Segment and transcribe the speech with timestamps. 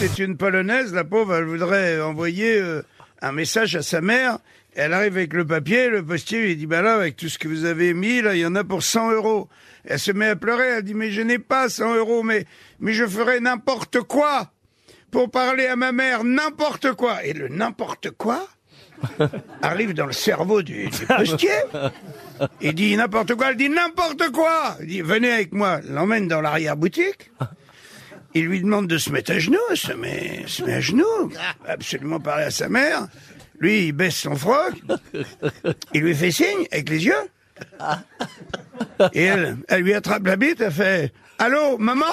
[0.00, 2.80] c'est une polonaise, la pauvre, elle voudrait envoyer euh,
[3.20, 4.38] un message à sa mère.
[4.74, 7.48] Elle arrive avec le papier, le postier lui dit, bah là, avec tout ce que
[7.48, 9.50] vous avez mis, là, il y en a pour 100 euros.
[9.84, 12.46] Elle se met à pleurer, elle dit, mais je n'ai pas 100 euros, mais,
[12.78, 14.50] mais je ferai n'importe quoi
[15.10, 17.22] pour parler à ma mère, n'importe quoi.
[17.22, 18.48] Et le n'importe quoi
[19.62, 21.50] arrive dans le cerveau du, du postier.
[22.62, 24.78] Il dit n'importe quoi, elle dit n'importe quoi.
[24.80, 27.30] Il dit, venez avec moi, l'emmène dans l'arrière-boutique.
[28.34, 31.32] Il lui demande de se mettre à genoux, elle se met, se met à genoux,
[31.66, 33.08] absolument parler à sa mère.
[33.58, 34.74] Lui, il baisse son froc,
[35.92, 37.30] il lui fait signe avec les yeux.
[39.12, 42.06] Et elle, elle lui attrape la bite, elle fait Allô, maman?